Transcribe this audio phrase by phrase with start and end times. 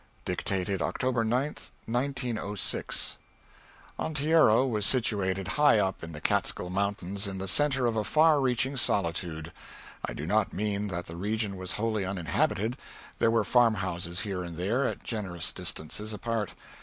[0.25, 3.19] [Dictated October 9, 1906.]
[3.99, 8.41] Onteora was situated high up in the Catskill Mountains, in the centre of a far
[8.41, 9.51] reaching solitude.
[10.03, 12.77] I do not mean that the region was wholly uninhabited;
[13.19, 16.55] there were farmhouses here and there, at generous distances apart.